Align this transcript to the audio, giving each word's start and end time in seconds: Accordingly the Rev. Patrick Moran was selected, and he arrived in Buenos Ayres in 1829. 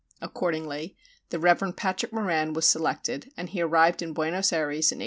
Accordingly 0.19 0.97
the 1.29 1.37
Rev. 1.37 1.75
Patrick 1.75 2.11
Moran 2.11 2.53
was 2.53 2.65
selected, 2.65 3.31
and 3.37 3.49
he 3.49 3.61
arrived 3.61 4.01
in 4.01 4.13
Buenos 4.13 4.51
Ayres 4.51 4.91
in 4.91 4.97
1829. 4.97 4.99